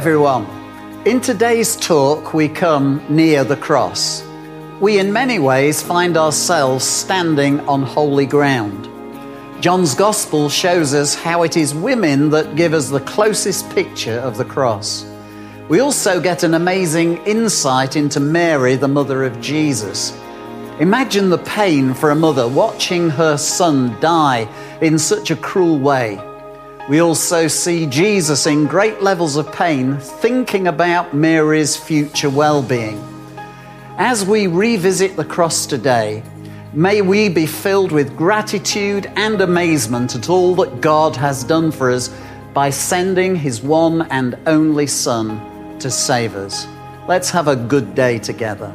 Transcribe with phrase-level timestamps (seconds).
[0.00, 0.46] everyone.
[1.04, 4.24] In today's talk, we come near the cross.
[4.80, 8.88] We, in many ways, find ourselves standing on holy ground.
[9.62, 14.38] John's Gospel shows us how it is women that give us the closest picture of
[14.38, 15.04] the cross.
[15.68, 20.18] We also get an amazing insight into Mary, the mother of Jesus.
[20.78, 24.48] Imagine the pain for a mother watching her son die
[24.80, 26.18] in such a cruel way.
[26.88, 32.98] We also see Jesus in great levels of pain, thinking about Mary's future well being.
[33.96, 36.22] As we revisit the cross today,
[36.72, 41.90] may we be filled with gratitude and amazement at all that God has done for
[41.90, 42.10] us
[42.54, 46.66] by sending his one and only Son to save us.
[47.06, 48.74] Let's have a good day together.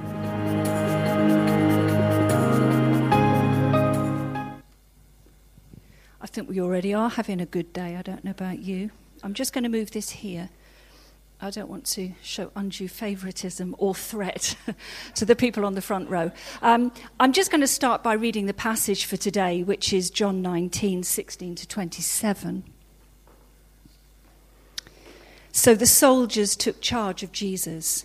[6.26, 7.96] I think we already are having a good day.
[7.96, 8.90] I don't know about you.
[9.22, 10.50] I'm just going to move this here.
[11.40, 14.58] I don't want to show undue favouritism or threat
[15.14, 16.32] to the people on the front row.
[16.64, 20.42] Um, I'm just going to start by reading the passage for today, which is John
[20.42, 22.64] 19, 16 to 27.
[25.52, 28.04] So the soldiers took charge of Jesus.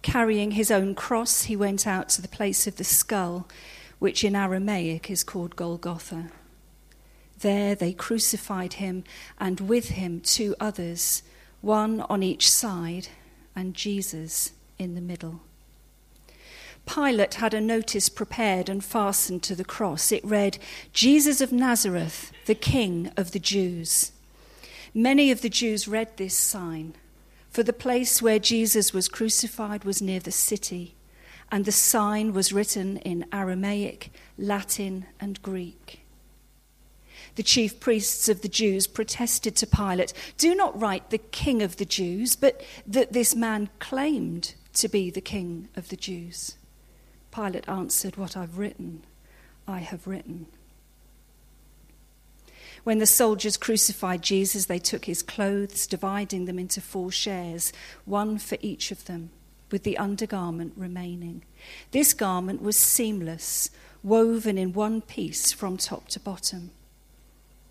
[0.00, 3.46] Carrying his own cross, he went out to the place of the skull,
[3.98, 6.30] which in Aramaic is called Golgotha.
[7.44, 9.04] There they crucified him,
[9.38, 11.22] and with him two others
[11.60, 13.08] one on each side,
[13.54, 15.42] and Jesus in the middle.
[16.86, 20.10] Pilate had a notice prepared and fastened to the cross.
[20.10, 20.56] It read,
[20.94, 24.12] Jesus of Nazareth, the King of the Jews.
[24.94, 26.94] Many of the Jews read this sign,
[27.50, 30.94] for the place where Jesus was crucified was near the city,
[31.52, 36.03] and the sign was written in Aramaic, Latin, and Greek.
[37.36, 41.76] The chief priests of the Jews protested to Pilate, Do not write the king of
[41.76, 46.56] the Jews, but that this man claimed to be the king of the Jews.
[47.32, 49.02] Pilate answered, What I've written,
[49.66, 50.46] I have written.
[52.84, 57.72] When the soldiers crucified Jesus, they took his clothes, dividing them into four shares,
[58.04, 59.30] one for each of them,
[59.70, 61.42] with the undergarment remaining.
[61.92, 63.70] This garment was seamless,
[64.02, 66.70] woven in one piece from top to bottom.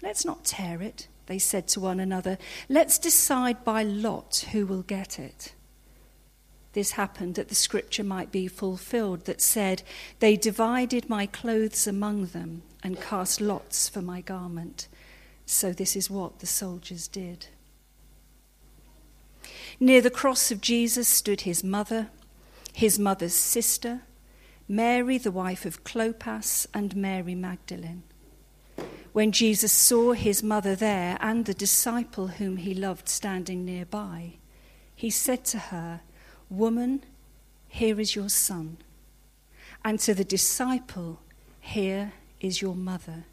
[0.03, 2.37] Let's not tear it, they said to one another.
[2.67, 5.53] Let's decide by lot who will get it.
[6.73, 9.81] This happened that the scripture might be fulfilled that said,
[10.19, 14.89] They divided my clothes among them and cast lots for my garment.
[15.45, 17.47] So this is what the soldiers did.
[19.79, 22.09] Near the cross of Jesus stood his mother,
[22.73, 24.01] his mother's sister,
[24.67, 28.03] Mary, the wife of Clopas, and Mary Magdalene.
[29.13, 34.33] When Jesus saw his mother there and the disciple whom he loved standing nearby,
[34.95, 36.01] he said to her,
[36.49, 37.03] Woman,
[37.67, 38.77] here is your son.
[39.85, 41.19] And to the disciple,
[41.59, 43.25] Here is your mother.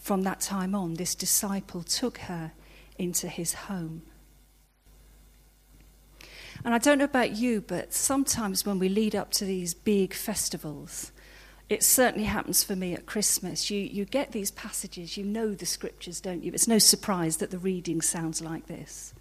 [0.00, 2.50] From that time on, this disciple took her
[2.98, 4.02] into his home.
[6.64, 10.12] And I don't know about you, but sometimes when we lead up to these big
[10.12, 11.12] festivals,
[11.68, 13.70] it certainly happens for me at Christmas.
[13.70, 16.52] You, you get these passages, you know the scriptures, don't you?
[16.52, 19.12] It's no surprise that the reading sounds like this.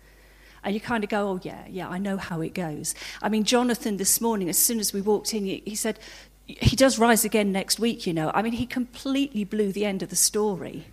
[0.64, 2.94] And you kind of go, oh, yeah, yeah, I know how it goes.
[3.22, 6.00] I mean, Jonathan this morning, as soon as we walked in, he said,
[6.46, 8.32] he does rise again next week, you know.
[8.34, 10.86] I mean, he completely blew the end of the story.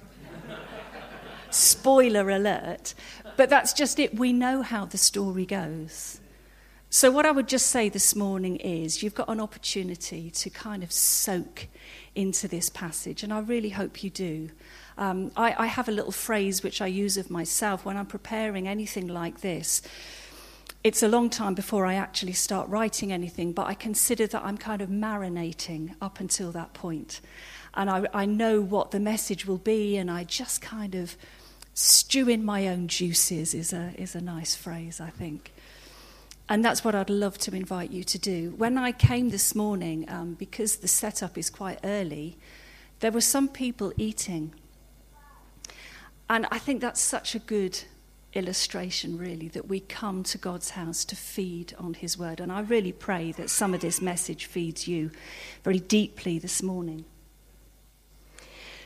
[1.50, 2.94] Spoiler alert.
[3.36, 4.14] But that's just it.
[4.19, 6.20] We know how the story goes.
[6.94, 10.82] So, what I would just say this morning is you've got an opportunity to kind
[10.82, 11.69] of soak
[12.14, 14.50] into this passage, and I really hope you do.
[14.98, 18.69] Um, I, I have a little phrase which I use of myself when I'm preparing
[18.69, 19.81] anything like this.
[20.84, 24.58] It's a long time before I actually start writing anything, but I consider that I'm
[24.58, 27.22] kind of marinating up until that point.
[27.72, 31.17] And I, I know what the message will be, and I just kind of
[31.72, 35.55] stew in my own juices, is a, is a nice phrase, I think.
[36.49, 38.55] And that's what I'd love to invite you to do.
[38.56, 42.37] When I came this morning, um, because the setup is quite early,
[43.00, 44.53] there were some people eating.
[46.29, 47.79] And I think that's such a good
[48.35, 52.41] illustration, really, that we come to God's house to feed on His word.
[52.41, 55.11] And I really pray that some of this message feeds you
[55.62, 57.05] very deeply this morning.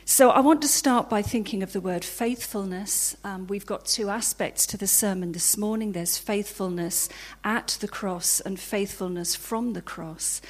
[0.09, 3.17] So I want to start by thinking of the word faithfulness.
[3.25, 7.09] Um, we've got two aspects to the sermon this morning there's faithfulness
[7.43, 10.41] at the cross and faithfulness from the cross.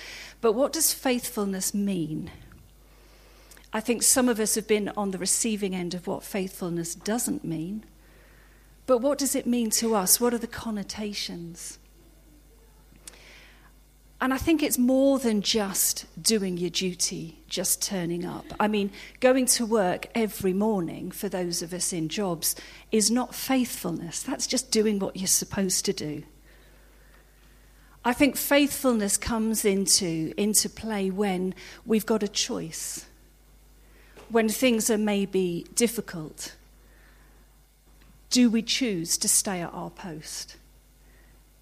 [0.41, 2.29] But what does faithfulness mean?
[3.73, 7.43] I think some of us have been on the receiving end of what faithfulness doesn't
[7.43, 7.83] mean.
[8.85, 10.21] But what does it mean to us?
[10.21, 11.79] What are the connotations?
[14.19, 18.45] And I think it's more than just doing your duty, just turning up.
[18.59, 22.55] I mean, going to work every morning for those of us in jobs
[22.91, 24.23] is not faithfulness.
[24.23, 26.23] That's just doing what you're supposed to do.
[28.03, 31.53] I think faithfulness comes into, into play when
[31.85, 33.05] we've got a choice,
[34.29, 36.55] when things are maybe difficult.
[38.29, 40.55] Do we choose to stay at our post?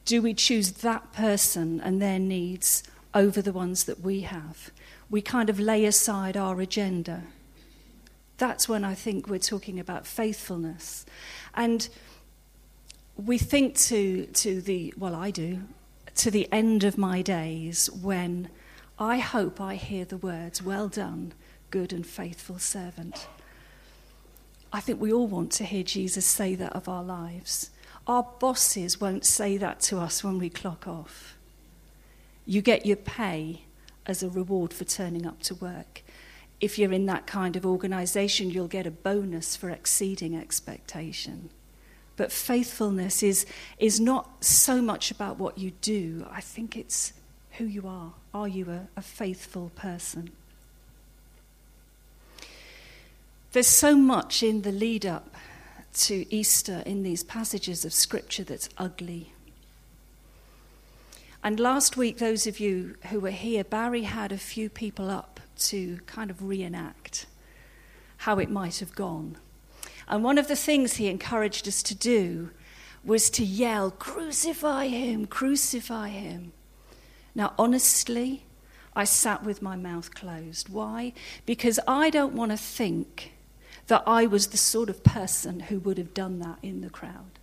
[0.06, 4.72] Do we choose that person and their needs over the ones that we have?
[5.10, 7.24] We kind of lay aside our agenda.
[8.38, 11.06] That's when I think we're talking about faithfulness.
[11.56, 11.88] And
[13.16, 15.62] we think to, to the, well, I do,
[16.16, 18.50] to the end of my days when
[19.00, 21.34] I hope I hear the words, Well done,
[21.72, 23.28] good and faithful servant.
[24.72, 27.69] I think we all want to hear Jesus say that of our lives.
[28.07, 31.36] Our bosses won't say that to us when we clock off.
[32.46, 33.62] You get your pay
[34.06, 36.04] as a reward for turning up to work.
[36.62, 41.50] If you're in that kind of organization, you'll get a bonus for exceeding expectation.
[42.16, 43.46] But faithfulness is,
[43.80, 47.13] is not so much about what you do, I think it's
[47.54, 48.13] who you are.
[48.34, 50.31] Are you a, a faithful person?
[53.51, 55.34] There's so much in the lead up
[55.96, 59.34] to Easter in these passages of Scripture that's ugly.
[61.44, 65.40] And last week, those of you who were here, Barry had a few people up
[65.58, 67.28] to kind of reenact
[68.18, 69.38] how it might have gone.
[70.08, 72.50] And one of the things he encouraged us to do
[73.04, 76.52] was to yell, Crucify him, crucify him.
[77.36, 78.44] Now, honestly,
[78.96, 80.70] I sat with my mouth closed.
[80.70, 81.14] Why?
[81.46, 83.34] Because I don't want to think
[83.88, 87.40] that I was the sort of person who would have done that in the crowd.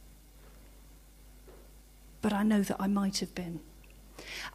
[2.20, 3.60] But I know that I might have been.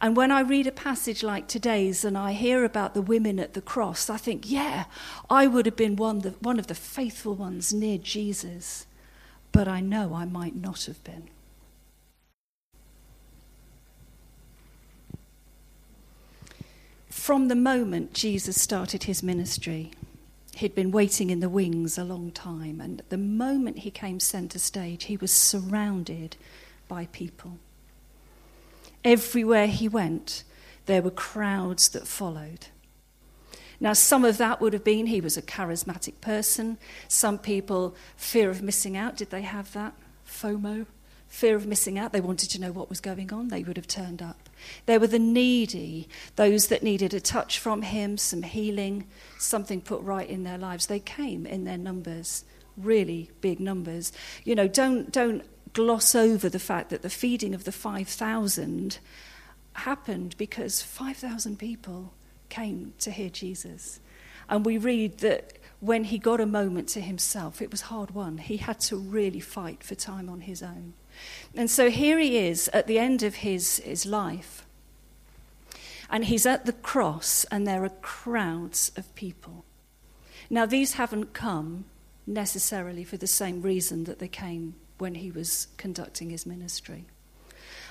[0.00, 3.54] And when I read a passage like today's and I hear about the women at
[3.54, 4.84] the cross, I think, yeah,
[5.28, 8.86] I would have been one, the, one of the faithful ones near Jesus.
[9.52, 11.28] But I know I might not have been.
[17.10, 19.90] From the moment Jesus started his ministry,
[20.58, 24.58] he'd been waiting in the wings a long time, and the moment he came centre
[24.58, 26.36] stage, he was surrounded
[26.88, 27.58] by people.
[29.04, 30.42] Everywhere he went,
[30.86, 32.66] there were crowds that followed.
[33.78, 36.78] Now, some of that would have been he was a charismatic person.
[37.06, 39.94] Some people, fear of missing out, did they have that?
[40.26, 40.86] FOMO?
[41.28, 42.12] Fear of missing out.
[42.12, 43.48] They wanted to know what was going on.
[43.48, 44.47] They would have turned up.
[44.86, 49.06] There were the needy, those that needed a touch from him, some healing,
[49.38, 50.86] something put right in their lives.
[50.86, 52.44] They came in their numbers,
[52.76, 54.12] really big numbers.
[54.44, 58.98] You know, don't, don't gloss over the fact that the feeding of the 5,000
[59.74, 62.12] happened because 5,000 people
[62.48, 64.00] came to hear Jesus.
[64.48, 68.38] And we read that when he got a moment to himself, it was hard won.
[68.38, 70.94] He had to really fight for time on his own.
[71.54, 74.66] And so here he is at the end of his, his life.
[76.10, 79.64] And he's at the cross, and there are crowds of people.
[80.48, 81.84] Now, these haven't come
[82.26, 87.04] necessarily for the same reason that they came when he was conducting his ministry.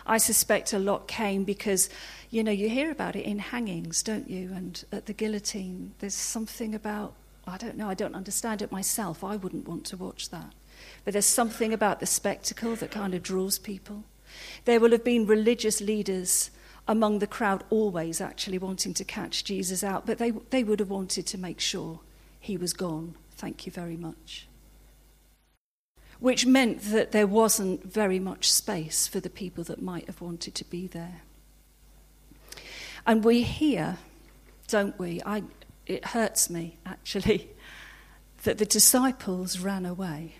[0.05, 1.89] I suspect a lot came because,
[2.29, 4.51] you know, you hear about it in hangings, don't you?
[4.53, 7.13] And at the guillotine, there's something about,
[7.47, 9.23] I don't know, I don't understand it myself.
[9.23, 10.53] I wouldn't want to watch that.
[11.03, 14.03] But there's something about the spectacle that kind of draws people.
[14.65, 16.51] There will have been religious leaders
[16.87, 20.89] among the crowd always actually wanting to catch Jesus out, but they, they would have
[20.89, 21.99] wanted to make sure
[22.39, 23.15] he was gone.
[23.31, 24.47] Thank you very much
[26.19, 30.55] which meant that there wasn't very much space for the people that might have wanted
[30.55, 31.21] to be there.
[33.05, 33.97] And we hear,
[34.67, 35.21] don't we?
[35.25, 35.43] I,
[35.87, 37.49] it hurts me, actually,
[38.43, 40.35] that the disciples ran away.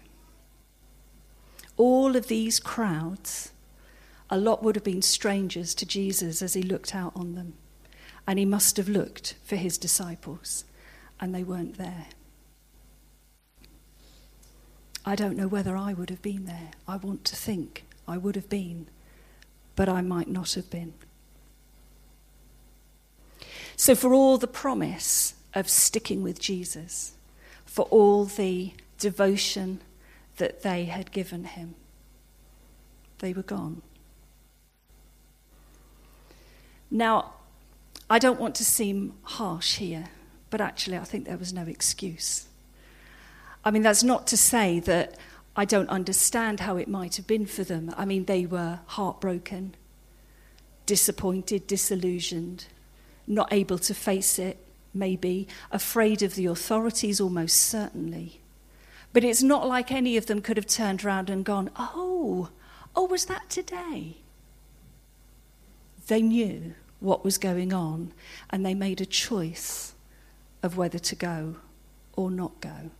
[1.77, 3.51] All of these crowds,
[4.29, 7.53] a lot would have been strangers to Jesus as he looked out on them.
[8.27, 10.65] And he must have looked for his disciples,
[11.19, 12.07] and they weren't there.
[15.05, 16.71] I don't know whether I would have been there.
[16.85, 18.89] I want to think I would have been,
[19.77, 20.93] but I might not have been.
[23.77, 27.13] So, for all the promise of sticking with Jesus,
[27.65, 29.81] for all the devotion
[30.37, 31.75] that they had given him,
[33.19, 33.81] they were gone.
[36.89, 37.33] Now,
[38.09, 40.05] I don't want to seem harsh here,
[40.49, 42.47] but actually, I think there was no excuse.
[43.65, 45.17] I mean, that's not to say that
[45.55, 47.93] I don't understand how it might have been for them.
[47.97, 49.75] I mean, they were heartbroken,
[50.85, 52.67] disappointed, disillusioned,
[53.25, 54.57] not able to face it,
[54.93, 58.41] maybe, afraid of the authorities, almost certainly.
[59.13, 62.49] But it's not like any of them could have turned around and gone, Oh,
[62.95, 64.17] oh, was that today?
[66.07, 68.13] They knew what was going on
[68.49, 69.93] and they made a choice
[70.63, 71.55] of whether to go
[72.15, 72.91] or not go.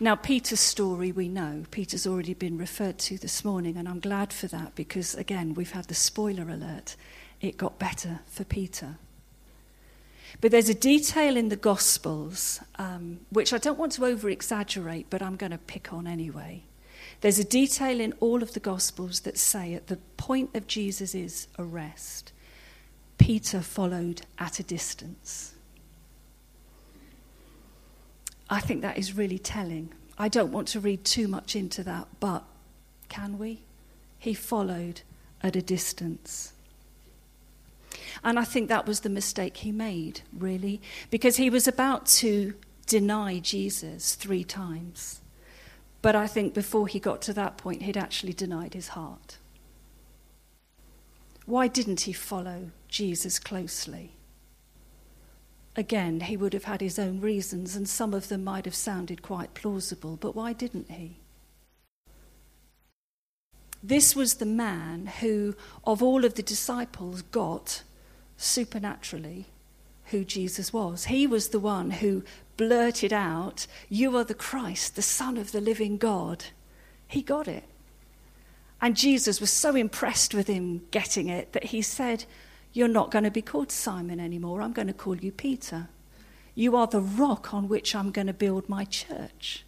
[0.00, 1.62] Now, Peter's story we know.
[1.70, 5.70] Peter's already been referred to this morning, and I'm glad for that because, again, we've
[5.70, 6.96] had the spoiler alert.
[7.42, 8.96] It got better for Peter.
[10.40, 15.08] But there's a detail in the Gospels, um, which I don't want to over exaggerate,
[15.10, 16.62] but I'm going to pick on anyway.
[17.20, 21.48] There's a detail in all of the Gospels that say at the point of Jesus'
[21.58, 22.32] arrest,
[23.18, 25.54] Peter followed at a distance.
[28.48, 29.92] I think that is really telling.
[30.16, 32.44] I don't want to read too much into that, but
[33.08, 33.62] can we?
[34.18, 35.02] He followed
[35.42, 36.52] at a distance.
[38.22, 42.54] And I think that was the mistake he made, really, because he was about to
[42.86, 45.20] deny Jesus three times.
[46.02, 49.38] But I think before he got to that point, he'd actually denied his heart.
[51.46, 54.12] Why didn't he follow Jesus closely?
[55.74, 59.22] Again, he would have had his own reasons, and some of them might have sounded
[59.22, 61.16] quite plausible, but why didn't he?
[63.82, 67.82] This was the man who, of all of the disciples, got
[68.42, 69.46] supernaturally
[70.06, 71.06] who Jesus was.
[71.06, 72.22] He was the one who
[72.56, 76.44] blurted out, You are the Christ, the Son of the living God.
[77.08, 77.64] He got it.
[78.80, 82.24] And Jesus was so impressed with him getting it that he said,
[82.72, 84.62] you're not going to be called Simon anymore.
[84.62, 85.88] I'm going to call you Peter.
[86.54, 89.64] You are the rock on which I'm going to build my church.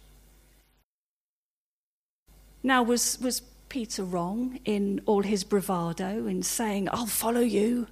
[2.63, 7.87] Now, was, was Peter wrong in all his bravado in saying, I'll follow you,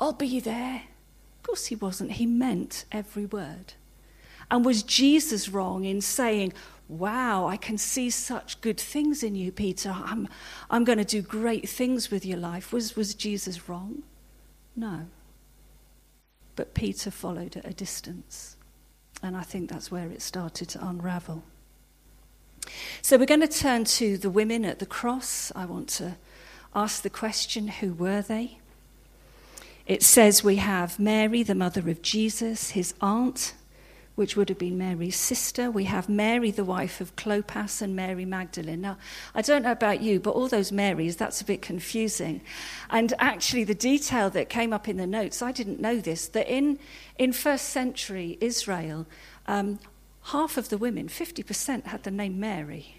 [0.00, 0.82] I'll be there?
[1.38, 2.12] Of course he wasn't.
[2.12, 3.74] He meant every word.
[4.50, 6.52] And was Jesus wrong in saying,
[6.88, 9.94] Wow, I can see such good things in you, Peter.
[9.96, 10.26] I'm,
[10.70, 12.72] I'm going to do great things with your life.
[12.72, 14.02] Was, was Jesus wrong?
[14.74, 15.06] No.
[16.56, 18.56] But Peter followed at a distance.
[19.22, 21.44] And I think that's where it started to unravel.
[23.02, 25.52] So we're going to turn to the women at the cross.
[25.54, 26.16] I want to
[26.74, 28.59] ask the question who were they?
[29.90, 33.54] It says we have Mary, the mother of Jesus, his aunt,
[34.14, 35.68] which would have been Mary's sister.
[35.68, 38.82] We have Mary, the wife of Clopas, and Mary Magdalene.
[38.82, 38.98] Now,
[39.34, 42.40] I don't know about you, but all those Marys, that's a bit confusing.
[42.88, 46.46] And actually, the detail that came up in the notes, I didn't know this, that
[46.48, 46.78] in,
[47.18, 49.08] in first century Israel,
[49.48, 49.80] um,
[50.26, 52.94] half of the women, 50%, had the name Mary.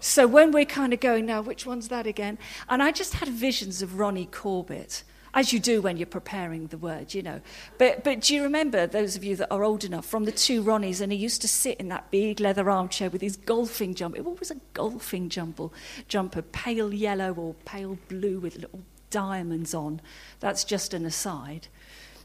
[0.00, 2.38] So when we're kind of going, now, which one's that again?
[2.70, 5.02] And I just had visions of Ronnie Corbett
[5.34, 7.40] as you do when you're preparing the word, you know.
[7.78, 10.62] But, but do you remember, those of you that are old enough, from the two
[10.62, 14.22] Ronnies, and he used to sit in that big leather armchair with his golfing jumper.
[14.22, 15.68] What was a golfing jumper?
[16.08, 20.00] Jumper, pale yellow or pale blue with little diamonds on.
[20.40, 21.68] That's just an aside.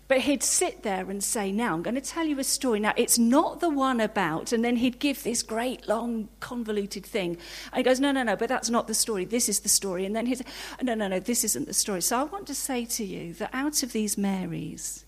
[0.08, 2.80] But he'd sit there and say, Now, I'm going to tell you a story.
[2.80, 7.38] Now, it's not the one about, and then he'd give this great, long, convoluted thing.
[7.72, 9.26] And he goes, No, no, no, but that's not the story.
[9.26, 10.06] This is the story.
[10.06, 10.46] And then he'd say,
[10.82, 12.02] No, no, no, this isn't the story.
[12.02, 15.06] So I want to say to you that out of these Marys,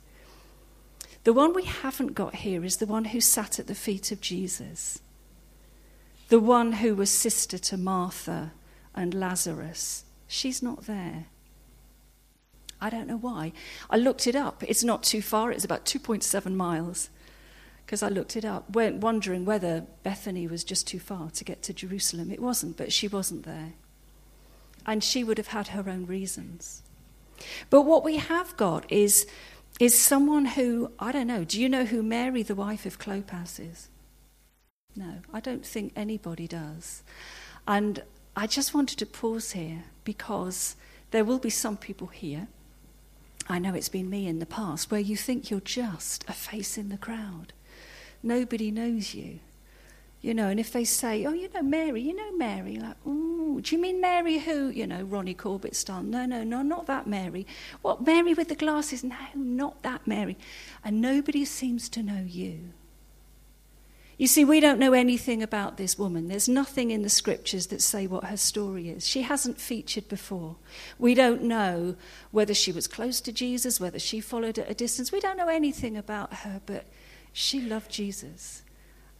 [1.24, 4.20] the one we haven't got here is the one who sat at the feet of
[4.20, 5.00] Jesus,
[6.30, 8.54] the one who was sister to Martha
[8.96, 10.06] and Lazarus.
[10.28, 11.28] She's not there.
[12.80, 13.54] I don't know why.
[13.90, 14.64] I looked it up.
[14.68, 17.10] It's not too far, it's about 2.7 miles.
[17.86, 21.74] Because I looked it up, wondering whether Bethany was just too far to get to
[21.74, 22.32] Jerusalem.
[22.32, 23.74] It wasn't, but she wasn't there.
[24.86, 26.84] And she would have had her own reasons.
[27.70, 29.26] But what we have got is,
[29.80, 33.60] is someone who, I don't know, do you know who Mary, the wife of Clopas,
[33.60, 33.90] is?
[34.96, 37.04] No, I don't think anybody does.
[37.68, 38.04] And
[38.36, 40.76] I just wanted to pause here because
[41.12, 42.48] there will be some people here
[43.50, 46.78] I know it's been me in the past, where you think you're just a face
[46.78, 47.54] in the crowd.
[48.22, 49.40] Nobody knows you.
[50.20, 53.60] You know, and if they say, oh, you know, Mary, you know Mary, like, oh,
[53.62, 54.70] do you mean Mary who?
[54.70, 56.04] You know, Ronnie Corbett style.
[56.04, 57.46] No, no, no, not that Mary.
[57.82, 59.04] What, Mary with the glasses?
[59.04, 60.38] No, not that Mary.
[60.84, 62.74] And nobody seems to know you.
[64.18, 66.28] You see, we don't know anything about this woman.
[66.28, 69.08] There's nothing in the scriptures that say what her story is.
[69.08, 70.56] She hasn't featured before.
[70.98, 71.96] We don't know
[72.32, 75.12] whether she was close to Jesus, whether she followed at a distance.
[75.12, 76.86] We don't know anything about her, but
[77.32, 78.64] she loved Jesus.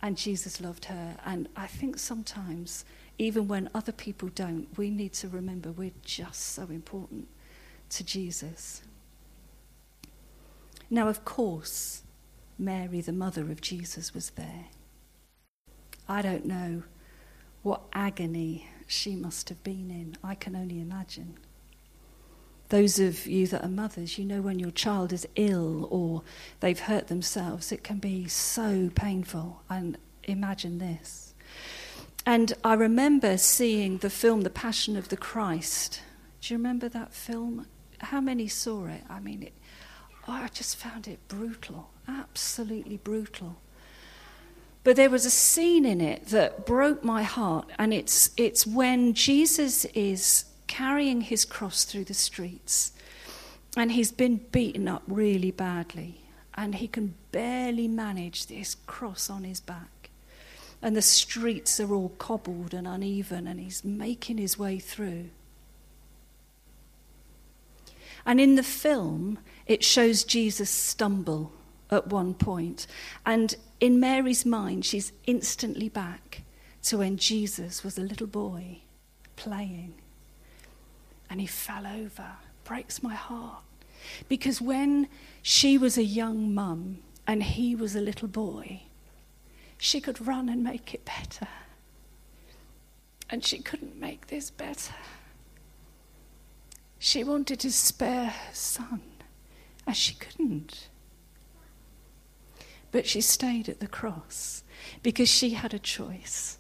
[0.02, 1.18] And Jesus loved her.
[1.24, 2.84] And I think sometimes,
[3.20, 7.28] even when other people don't, we need to remember we're just so important
[7.92, 8.82] to Jesus.
[10.90, 12.02] Now, of course,
[12.58, 14.66] Mary, the mother of Jesus, was there.
[16.10, 16.84] I don't know
[17.64, 20.16] what agony she must have been in.
[20.24, 21.38] I can only imagine.
[22.70, 26.24] Those of you that are mothers, you know when your child is ill or
[26.60, 29.62] they've hurt themselves, it can be so painful.
[29.70, 31.34] And imagine this.
[32.26, 36.02] And I remember seeing the film The Passion of the Christ.
[36.42, 37.68] Do you remember that film?
[38.00, 39.02] How many saw it?
[39.10, 39.54] I mean, it,
[40.28, 43.58] oh, I just found it brutal, absolutely brutal.
[44.88, 49.14] But there was a scene in it that broke my heart, and it's, it's when
[49.14, 52.94] Jesus is carrying his cross through the streets.
[53.76, 56.22] And he's been beaten up really badly.
[56.56, 60.10] And he can barely manage this cross on his back.
[60.82, 65.32] And the streets are all cobbled and uneven, and he's making his way through.
[68.26, 71.52] And in the film, it shows Jesus stumble
[71.92, 72.88] at one point.
[73.26, 76.44] And in Mary's mind, she's instantly back
[76.84, 78.80] to when Jesus was a little boy
[79.36, 79.94] playing
[81.30, 82.32] and he fell over.
[82.64, 83.64] Breaks my heart.
[84.28, 85.08] Because when
[85.42, 88.84] she was a young mum and he was a little boy,
[89.78, 91.48] she could run and make it better.
[93.30, 94.96] And she couldn't make this better.
[97.00, 99.02] She wanted to spare her son,
[99.86, 100.88] and she couldn't.
[102.98, 104.64] But she stayed at the cross
[105.04, 106.58] because she had a choice.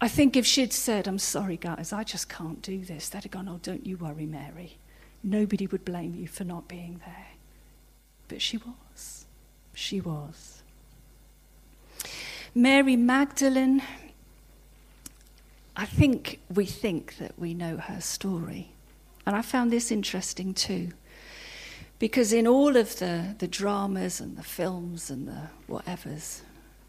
[0.00, 3.32] I think if she'd said, I'm sorry, guys, I just can't do this, they'd have
[3.32, 4.76] gone, Oh, don't you worry, Mary.
[5.24, 7.30] Nobody would blame you for not being there.
[8.28, 9.26] But she was.
[9.74, 10.62] She was.
[12.54, 13.82] Mary Magdalene,
[15.76, 18.70] I think we think that we know her story.
[19.26, 20.90] And I found this interesting too.
[21.98, 26.42] Because in all of the, the dramas and the films and the whatevers,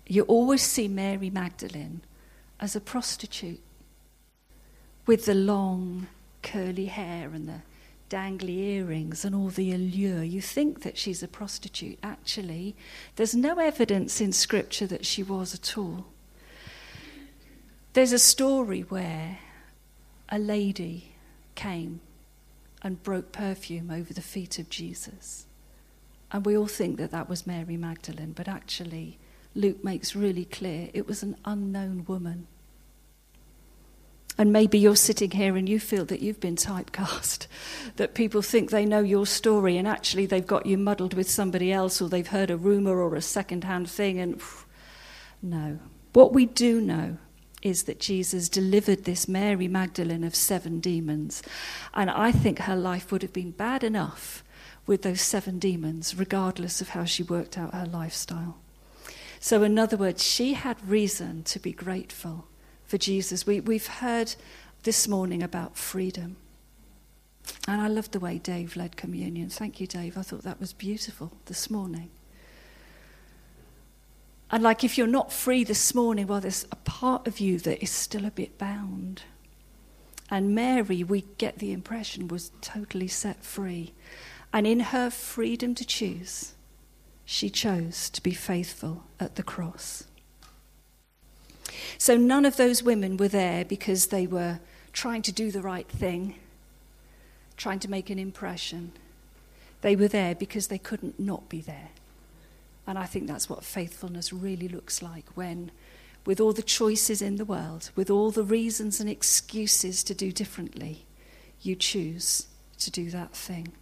[0.06, 2.02] you always see Mary Magdalene
[2.60, 3.62] as a prostitute
[5.06, 6.08] with the long
[6.44, 7.62] curly hair and the
[8.10, 10.24] dangly earrings and all the allure.
[10.24, 11.98] You think that she's a prostitute.
[12.04, 12.76] Actually,
[13.16, 16.06] there's no evidence in Scripture that she was at all.
[17.94, 19.40] There's a story where
[20.30, 21.14] a lady
[21.56, 22.02] came
[22.82, 25.46] and broke perfume over the feet of Jesus.
[26.32, 29.18] And we all think that that was Mary Magdalene, but actually,
[29.56, 32.48] Luke makes really clear it was an unknown woman.
[34.38, 37.48] And maybe you're sitting here and you feel that you've been typecast,
[37.98, 41.74] that people think they know your story and actually they've got you muddled with somebody
[41.74, 44.18] else or they've heard a rumor or a second hand thing.
[44.18, 44.42] And
[45.42, 45.80] no.
[46.14, 47.18] What we do know
[47.62, 51.44] is that Jesus delivered this Mary Magdalene of seven demons.
[51.94, 54.44] And I think her life would have been bad enough
[54.86, 58.58] with those seven demons, regardless of how she worked out her lifestyle.
[59.40, 62.48] So, in other words, she had reason to be grateful
[62.86, 63.46] for Jesus.
[63.46, 64.36] We, we've heard
[64.84, 66.38] this morning about freedom.
[67.68, 69.50] And I love the way Dave led communion.
[69.50, 70.18] Thank you, Dave.
[70.18, 72.10] I thought that was beautiful this morning.
[74.52, 77.84] And like if you're not free this morning, well, there's a part of you that
[77.84, 79.24] is still a bit bound.
[80.32, 83.94] And Mary, we get the impression, was totally set free.
[84.54, 86.54] And in her freedom to choose,
[87.26, 90.06] she chose to be faithful at the cross.
[91.98, 94.60] So none of those women were there because they were
[94.94, 96.36] trying to do the right thing,
[97.58, 98.94] trying to make an impression.
[99.82, 101.90] They were there because they couldn't not be there.
[102.90, 105.70] And I think that's what faithfulness really looks like when,
[106.26, 110.32] with all the choices in the world, with all the reasons and excuses to do
[110.32, 111.06] differently,
[111.62, 112.48] you choose
[112.80, 113.74] to do that thing.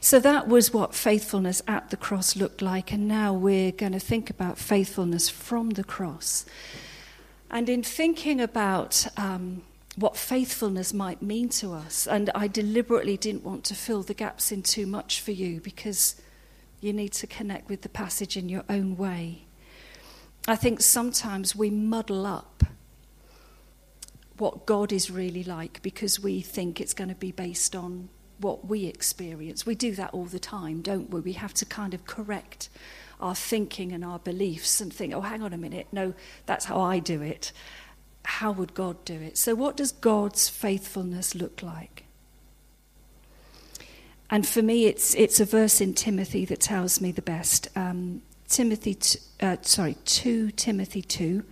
[0.00, 4.00] So that was what faithfulness at the cross looked like, and now we're going to
[4.00, 6.46] think about faithfulness from the cross.
[7.50, 9.60] And in thinking about um,
[9.96, 14.50] what faithfulness might mean to us, and I deliberately didn't want to fill the gaps
[14.50, 16.16] in too much for you because
[16.82, 19.46] you need to connect with the passage in your own way.
[20.48, 22.64] I think sometimes we muddle up
[24.36, 28.66] what God is really like because we think it's going to be based on what
[28.66, 29.64] we experience.
[29.64, 31.20] We do that all the time, don't we?
[31.20, 32.68] We have to kind of correct
[33.20, 36.12] our thinking and our beliefs and think, oh, hang on a minute, no,
[36.46, 37.52] that's how I do it.
[38.24, 39.38] How would God do it?
[39.38, 42.01] So, what does God's faithfulness look like?
[44.32, 47.68] And for me, it's, it's a verse in Timothy that tells me the best.
[47.76, 48.98] Um, Timothy,
[49.42, 51.44] uh, sorry, 2 Timothy 2,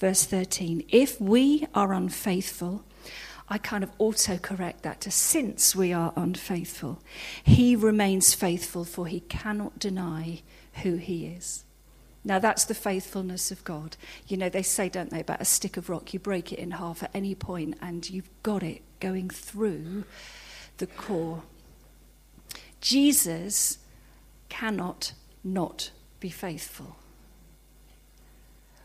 [0.00, 0.84] verse 13.
[0.88, 2.84] If we are unfaithful,
[3.48, 7.00] I kind of auto correct that to since we are unfaithful,
[7.44, 10.42] he remains faithful, for he cannot deny
[10.82, 11.62] who he is.
[12.24, 13.96] Now, that's the faithfulness of God.
[14.26, 16.72] You know, they say, don't they, about a stick of rock, you break it in
[16.72, 20.02] half at any point and you've got it going through
[20.78, 21.44] the core.
[22.84, 23.78] Jesus
[24.50, 26.96] cannot not be faithful.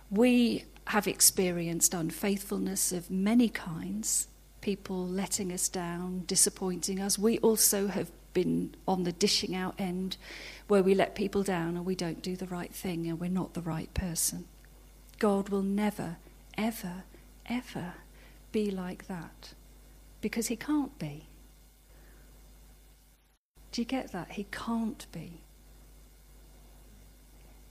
[0.10, 4.30] We have experienced unfaithfulness of many kinds,
[4.62, 7.20] people letting us down, disappointing us.
[7.20, 10.16] We also have been on the dishing out end
[10.70, 13.54] where we let people down and we don't do the right thing and we're not
[13.54, 14.46] the right person.
[15.20, 16.16] God will never,
[16.58, 17.04] ever,
[17.48, 17.96] ever
[18.54, 19.52] be like that
[20.22, 21.29] because he can't be.
[23.72, 24.32] Do you get that?
[24.32, 25.42] He can't be.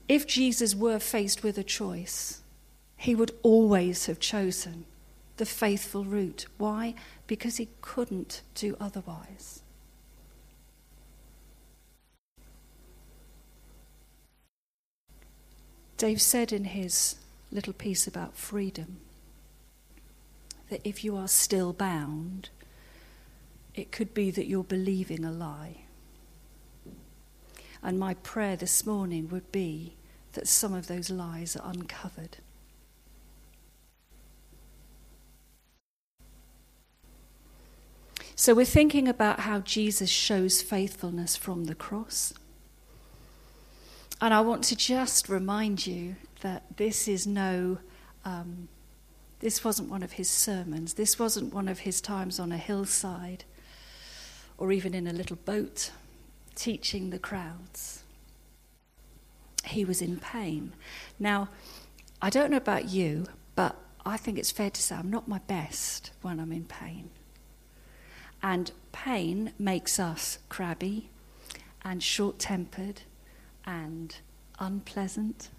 [0.07, 2.41] If Jesus were faced with a choice,
[2.97, 4.85] he would always have chosen
[5.37, 6.45] the faithful route.
[6.57, 6.95] Why?
[7.27, 9.61] Because he couldn't do otherwise.
[15.97, 17.15] Dave said in his
[17.51, 18.97] little piece about freedom
[20.69, 22.49] that if you are still bound,
[23.75, 25.83] it could be that you're believing a lie.
[27.81, 29.95] And my prayer this morning would be
[30.33, 32.37] that some of those lies are uncovered.
[38.35, 42.33] So we're thinking about how Jesus shows faithfulness from the cross.
[44.21, 47.79] And I want to just remind you that this is no,
[48.23, 48.69] um,
[49.39, 50.93] this wasn't one of his sermons.
[50.93, 53.43] This wasn't one of his times on a hillside
[54.57, 55.91] or even in a little boat
[56.59, 58.03] teaching the crowds
[59.65, 60.73] he was in pain.
[61.17, 61.49] Now,
[62.21, 65.39] I don't know about you, but I think it's fair to say I'm not my
[65.39, 67.09] best when I'm in pain.
[68.43, 71.09] And pain makes us crabby
[71.83, 73.01] and short tempered
[73.65, 74.17] and
[74.59, 75.49] unpleasant.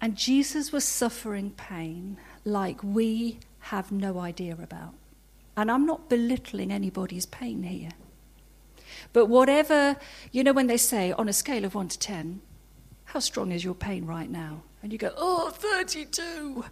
[0.00, 4.94] And Jesus was suffering pain like we have no idea about.
[5.58, 7.90] And I'm not belittling anybody's pain here.
[9.12, 9.96] But whatever,
[10.30, 12.40] you know, when they say on a scale of 1 to 10,
[13.06, 14.62] how strong is your pain right now?
[14.84, 16.64] And you go, oh, 32.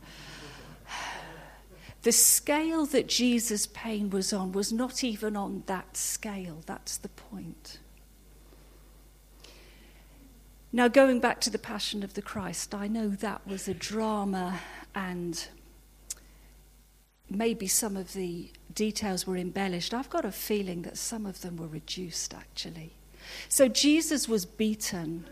[2.03, 6.59] The scale that Jesus' pain was on was not even on that scale.
[6.66, 7.81] That's the point.
[10.72, 14.61] Now, going back to the Passion of the Christ, I know that was a drama
[14.94, 15.49] and
[17.29, 19.93] maybe some of the details were embellished.
[19.93, 22.93] I've got a feeling that some of them were reduced, actually.
[23.49, 25.27] So Jesus was beaten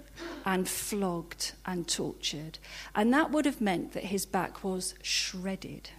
[0.44, 2.58] and flogged and tortured,
[2.94, 5.90] and that would have meant that his back was shredded.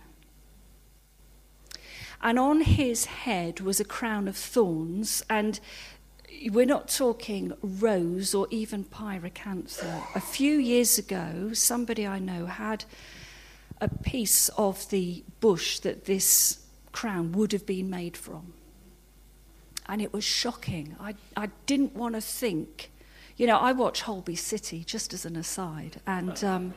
[2.22, 5.60] And on his head was a crown of thorns, and
[6.52, 10.04] we're not talking rose or even pyracantha.
[10.16, 12.86] A few years ago, somebody I know had
[13.80, 16.65] a piece of the bush that this
[16.96, 18.54] crown would have been made from.
[19.88, 20.96] And it was shocking.
[21.00, 22.90] I, I didn't want to think.
[23.36, 26.74] You know, I watch Holby City just as an aside, and um,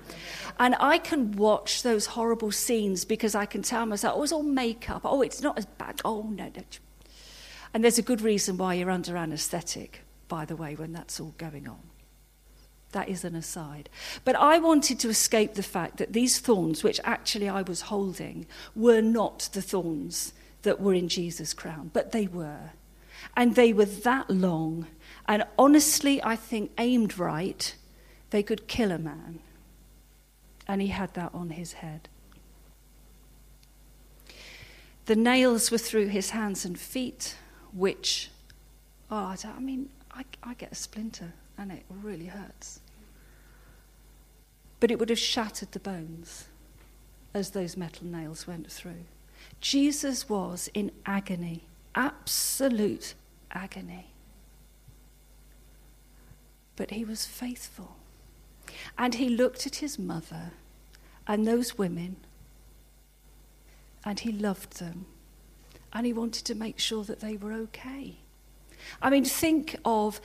[0.59, 4.42] and I can watch those horrible scenes because I can tell myself, oh, it's all
[4.42, 5.02] makeup.
[5.04, 6.00] Oh, it's not as bad.
[6.04, 6.62] Oh no, no.
[7.72, 11.35] And there's a good reason why you're under anaesthetic, by the way, when that's all
[11.38, 11.78] going on.
[12.92, 13.88] That is an aside.
[14.24, 18.46] But I wanted to escape the fact that these thorns, which actually I was holding,
[18.74, 22.70] were not the thorns that were in Jesus' crown, but they were.
[23.37, 24.87] And they were that long.
[25.27, 27.74] And honestly, I think aimed right,
[28.31, 29.40] they could kill a man.
[30.66, 32.09] And he had that on his head.
[35.07, 37.37] The nails were through his hands and feet,
[37.72, 38.31] which,
[39.11, 42.81] oh, I mean, I, I get a splinter and it really hurts.
[44.81, 46.47] But it would have shattered the bones
[47.35, 49.05] as those metal nails went through.
[49.61, 53.14] Jesus was in agony, absolute
[53.51, 54.07] agony.
[56.77, 57.97] But he was faithful.
[58.97, 60.53] And he looked at his mother
[61.27, 62.16] and those women,
[64.05, 65.07] and he loved them.
[65.92, 68.16] And he wanted to make sure that they were okay.
[69.03, 70.21] I mean, think of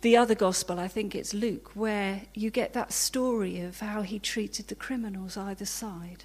[0.00, 4.18] the other gospel, I think it's Luke, where you get that story of how he
[4.18, 6.24] treated the criminals either side.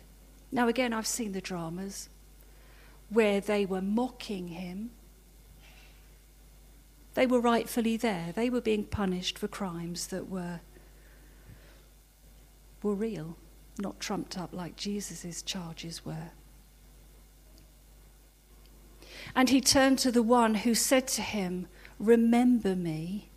[0.52, 2.10] Now, again, I've seen the dramas
[3.10, 4.92] where they were mocking him,
[7.16, 8.34] They were rightfully there.
[8.34, 10.60] They were being punished for crimes that were,
[12.84, 13.38] were real,
[13.80, 16.32] not trumped up like Jesus' charges were.
[19.34, 21.68] And he turned to the one who said to him,
[22.00, 23.30] Remember me.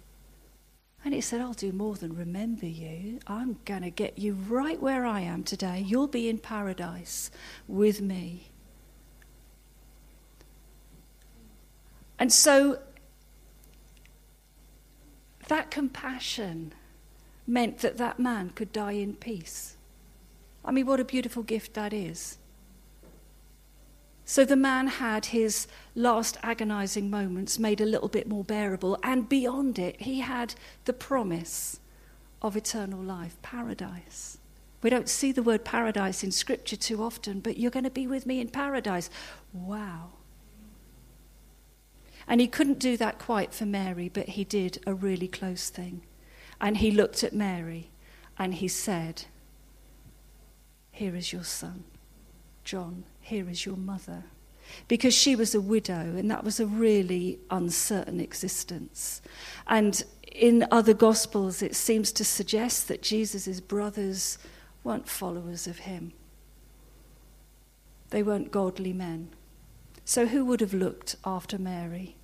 [1.04, 3.20] And he said, I'll do more than remember you.
[3.26, 5.82] I'm going to get you right where I am today.
[5.86, 7.30] You'll be in paradise
[7.66, 8.48] with me.
[12.18, 12.80] And so
[15.46, 16.72] that compassion
[17.46, 19.76] meant that that man could die in peace.
[20.64, 22.38] I mean, what a beautiful gift that is.
[24.28, 29.26] So the man had his last agonizing moments made a little bit more bearable, and
[29.26, 31.80] beyond it, he had the promise
[32.42, 34.36] of eternal life, paradise.
[34.82, 38.06] We don't see the word paradise in Scripture too often, but you're going to be
[38.06, 39.08] with me in paradise.
[39.54, 40.10] Wow.
[42.26, 46.02] And he couldn't do that quite for Mary, but he did a really close thing.
[46.60, 47.88] And he looked at Mary
[48.38, 49.24] and he said,
[50.90, 51.84] Here is your son.
[52.68, 54.24] John, here is your mother.
[54.88, 59.22] Because she was a widow, and that was a really uncertain existence.
[59.66, 64.36] And in other Gospels, it seems to suggest that Jesus' brothers
[64.84, 66.12] weren't followers of him,
[68.10, 69.30] they weren't godly men.
[70.04, 72.16] So, who would have looked after Mary?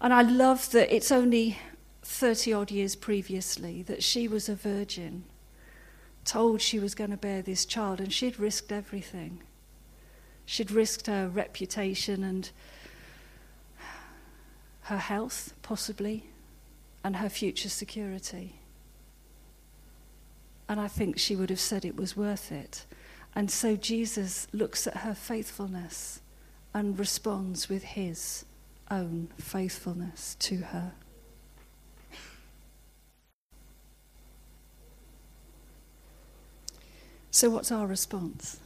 [0.00, 1.58] And I love that it's only
[2.00, 5.24] 30 odd years previously that she was a virgin,
[6.24, 9.42] told she was going to bear this child, and she'd risked everything.
[10.46, 12.50] She'd risked her reputation and
[14.82, 16.26] her health, possibly,
[17.02, 18.60] and her future security.
[20.68, 22.86] And I think she would have said it was worth it.
[23.34, 26.20] And so Jesus looks at her faithfulness
[26.72, 28.44] and responds with his
[28.90, 30.92] own faithfulness to her.
[37.34, 38.60] So, what's our response?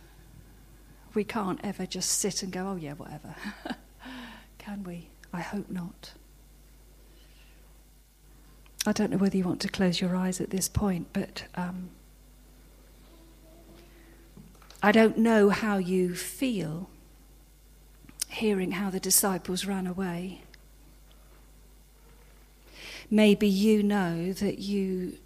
[1.14, 3.34] We can't ever just sit and go, oh, yeah, whatever.
[4.58, 5.08] Can we?
[5.32, 6.12] I hope not.
[8.84, 11.88] I don't know whether you want to close your eyes at this point, but um,
[14.82, 16.90] I don't know how you feel
[18.28, 20.42] hearing how the disciples ran away.
[23.10, 25.16] Maybe you know that you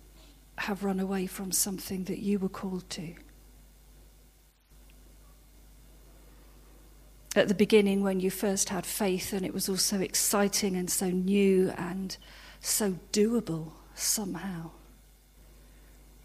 [0.58, 3.14] have run away from something that you were called to.
[7.34, 10.90] At the beginning, when you first had faith, and it was all so exciting and
[10.90, 12.16] so new and
[12.60, 14.70] so doable somehow.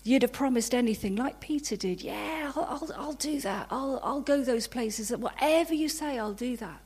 [0.03, 2.01] You'd have promised anything, like Peter did.
[2.01, 3.67] Yeah, I'll, I'll, I'll do that.
[3.69, 5.11] I'll, I'll go those places.
[5.11, 6.81] Whatever you say, I'll do that.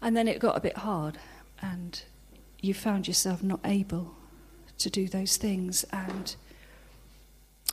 [0.00, 1.18] And then it got a bit hard,
[1.60, 2.00] and
[2.60, 4.14] you found yourself not able
[4.78, 6.36] to do those things, and,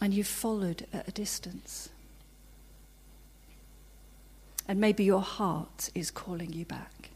[0.02, 1.90] and you followed at a distance.
[4.68, 7.10] And maybe your heart is calling you back.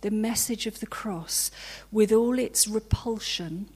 [0.00, 1.50] The message of the cross,
[1.92, 3.68] with all its repulsion,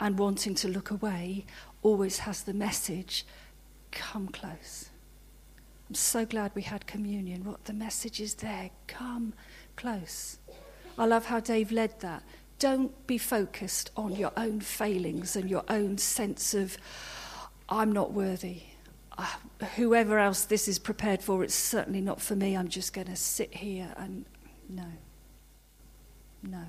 [0.00, 1.44] and wanting to look away
[1.82, 3.24] always has the message
[3.90, 4.88] come close.
[5.88, 7.44] I'm so glad we had communion.
[7.44, 9.34] What the message is there come
[9.76, 10.38] close.
[10.96, 12.22] I love how Dave led that.
[12.58, 16.78] Don't be focused on your own failings and your own sense of,
[17.68, 18.62] I'm not worthy.
[19.18, 19.26] Uh,
[19.76, 22.56] whoever else this is prepared for, it's certainly not for me.
[22.56, 24.24] I'm just going to sit here and
[24.68, 24.86] no.
[26.42, 26.64] No.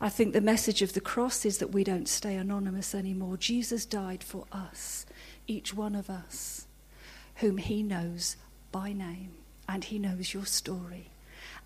[0.00, 3.36] I think the message of the cross is that we don't stay anonymous anymore.
[3.36, 5.06] Jesus died for us,
[5.46, 6.66] each one of us,
[7.36, 8.36] whom he knows
[8.72, 9.32] by name,
[9.68, 11.10] and he knows your story.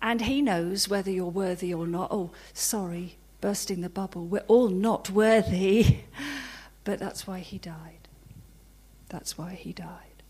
[0.01, 2.09] And he knows whether you're worthy or not.
[2.11, 4.25] Oh, sorry, bursting the bubble.
[4.25, 5.99] We're all not worthy,
[6.83, 8.06] but that's why he died.
[9.09, 10.23] That's why he died.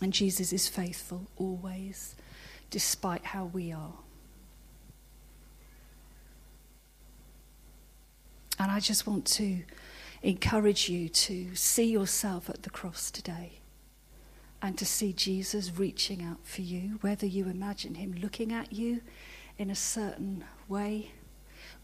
[0.00, 2.16] And Jesus is faithful always,
[2.70, 3.94] despite how we are.
[8.58, 9.62] And I just want to
[10.22, 13.60] encourage you to see yourself at the cross today
[14.62, 19.02] and to see Jesus reaching out for you, whether you imagine him looking at you
[19.58, 21.12] in a certain way,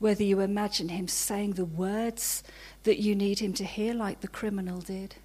[0.03, 2.43] whether you imagine him saying the words
[2.83, 5.17] that you need him to hear, like the criminal did,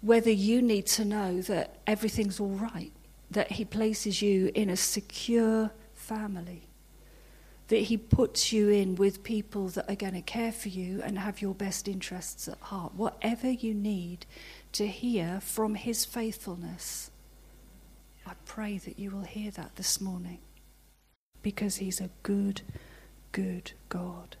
[0.00, 2.92] whether you need to know that everything's all right,
[3.30, 6.68] that he places you in a secure family
[7.68, 11.18] that He puts you in with people that are going to care for you and
[11.18, 12.94] have your best interests at heart.
[12.94, 14.26] Whatever you need
[14.72, 17.10] to hear from His faithfulness,
[18.26, 20.38] I pray that you will hear that this morning
[21.42, 22.62] because He's a good,
[23.38, 24.36] good God.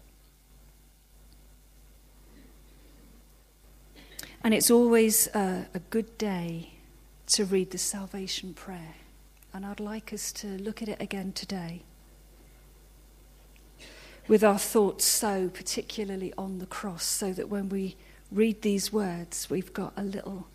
[4.42, 6.70] And it's always a, good day
[7.28, 8.96] to read the salvation prayer.
[9.54, 11.82] And I'd like us to look at it again today
[14.26, 17.94] with our thoughts so particularly on the cross, so that when we
[18.32, 20.48] read these words, we've got a little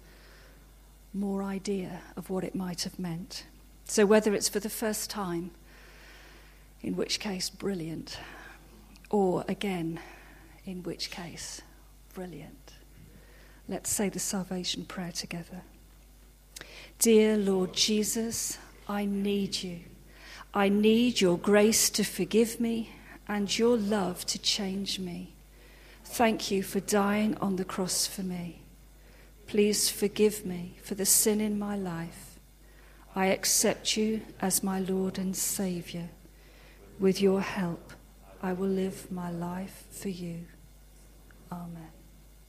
[1.13, 3.45] more idea of what it might have meant.
[3.86, 5.51] So, whether it's for the first time,
[6.84, 8.19] in which case, brilliant,
[9.10, 10.00] or again,
[10.65, 11.62] in which case,
[12.13, 12.74] brilliant.
[13.67, 15.62] Let's say the salvation prayer together.
[17.00, 19.80] Dear Lord Jesus, I need you.
[20.54, 22.91] I need your grace to forgive me
[23.28, 25.34] and your love to change me.
[26.04, 28.62] Thank you for dying on the cross for me.
[29.48, 32.39] Please forgive me for the sin in my life.
[33.15, 36.10] I accept you as my Lord and Saviour.
[36.99, 37.93] With your help,
[38.41, 40.45] I will live my life for you.
[41.51, 41.92] Amen.